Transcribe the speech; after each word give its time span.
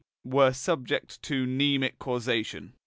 were 0.23 0.51
subject 0.51 1.21
to 1.21 1.45
mnemic 1.45 1.99
causation. 1.99 2.73